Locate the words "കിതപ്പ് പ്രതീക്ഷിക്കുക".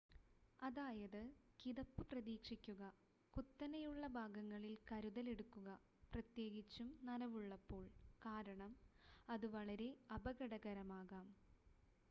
1.59-2.83